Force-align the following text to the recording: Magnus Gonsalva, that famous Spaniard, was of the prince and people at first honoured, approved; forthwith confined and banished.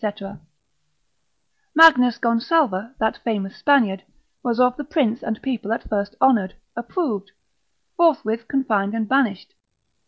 Magnus 1.75 2.17
Gonsalva, 2.17 2.95
that 2.97 3.19
famous 3.23 3.55
Spaniard, 3.57 4.01
was 4.41 4.59
of 4.59 4.75
the 4.75 4.83
prince 4.83 5.21
and 5.21 5.39
people 5.43 5.71
at 5.71 5.83
first 5.87 6.15
honoured, 6.19 6.55
approved; 6.75 7.29
forthwith 7.97 8.47
confined 8.47 8.95
and 8.95 9.07
banished. 9.07 9.53